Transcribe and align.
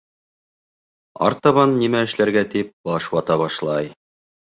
Артабан 1.27 1.75
нимә 1.81 2.01
эшләргә, 2.07 2.43
тип 2.55 2.73
баш 2.91 3.11
вата 3.17 3.37
башлай. 3.43 3.93